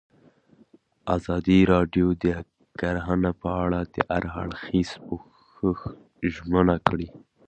ازادي 1.15 1.59
راډیو 1.73 2.07
د 2.23 2.25
کرهنه 2.79 3.31
په 3.41 3.49
اړه 3.63 3.79
د 3.93 3.95
هر 4.11 4.23
اړخیز 4.41 4.89
پوښښ 5.55 5.79
ژمنه 6.33 6.77
کړې. 6.87 7.07